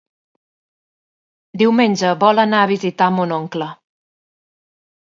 [1.63, 3.71] Diumenge vol anar a visitar mon oncle.